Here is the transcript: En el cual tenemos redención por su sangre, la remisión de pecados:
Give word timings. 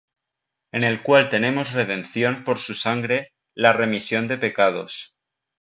En 0.71 0.83
el 0.83 1.03
cual 1.03 1.29
tenemos 1.29 1.73
redención 1.73 2.43
por 2.43 2.57
su 2.57 2.73
sangre, 2.73 3.33
la 3.53 3.71
remisión 3.71 4.27
de 4.27 4.39
pecados: 4.39 5.13